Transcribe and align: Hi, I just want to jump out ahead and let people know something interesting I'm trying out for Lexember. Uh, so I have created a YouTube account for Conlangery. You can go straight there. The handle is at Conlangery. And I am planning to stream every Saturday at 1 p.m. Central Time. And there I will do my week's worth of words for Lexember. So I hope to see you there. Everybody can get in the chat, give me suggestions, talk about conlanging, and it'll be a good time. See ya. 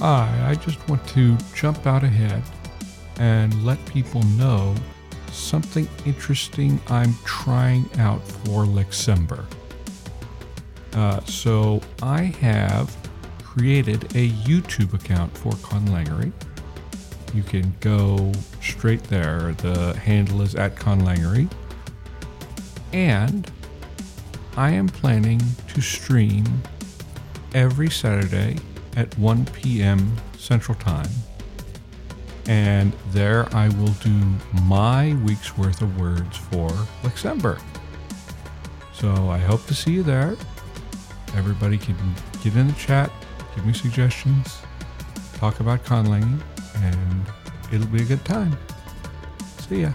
Hi, 0.00 0.46
I 0.48 0.54
just 0.54 0.88
want 0.88 1.06
to 1.08 1.36
jump 1.54 1.86
out 1.86 2.04
ahead 2.04 2.42
and 3.18 3.66
let 3.66 3.84
people 3.84 4.22
know 4.22 4.74
something 5.30 5.86
interesting 6.06 6.80
I'm 6.88 7.12
trying 7.26 7.84
out 7.98 8.26
for 8.26 8.64
Lexember. 8.64 9.44
Uh, 10.94 11.20
so 11.26 11.82
I 12.02 12.22
have 12.22 12.96
created 13.42 14.04
a 14.16 14.30
YouTube 14.30 14.94
account 14.94 15.36
for 15.36 15.52
Conlangery. 15.52 16.32
You 17.34 17.42
can 17.42 17.74
go 17.80 18.32
straight 18.62 19.02
there. 19.02 19.52
The 19.58 19.94
handle 19.98 20.40
is 20.40 20.54
at 20.54 20.76
Conlangery. 20.76 21.50
And 22.94 23.50
I 24.56 24.70
am 24.70 24.88
planning 24.88 25.42
to 25.68 25.82
stream 25.82 26.46
every 27.52 27.90
Saturday 27.90 28.56
at 28.96 29.16
1 29.18 29.46
p.m. 29.46 30.16
Central 30.36 30.76
Time. 30.78 31.08
And 32.46 32.92
there 33.12 33.48
I 33.54 33.68
will 33.68 33.92
do 34.02 34.20
my 34.62 35.14
week's 35.24 35.56
worth 35.56 35.82
of 35.82 36.00
words 36.00 36.36
for 36.36 36.68
Lexember. 37.02 37.60
So 38.92 39.28
I 39.28 39.38
hope 39.38 39.64
to 39.66 39.74
see 39.74 39.92
you 39.92 40.02
there. 40.02 40.36
Everybody 41.36 41.78
can 41.78 41.96
get 42.42 42.56
in 42.56 42.66
the 42.66 42.74
chat, 42.74 43.10
give 43.54 43.64
me 43.64 43.72
suggestions, 43.72 44.58
talk 45.34 45.60
about 45.60 45.84
conlanging, 45.84 46.40
and 46.76 47.26
it'll 47.72 47.86
be 47.86 48.02
a 48.02 48.04
good 48.04 48.24
time. 48.24 48.56
See 49.68 49.82
ya. 49.82 49.92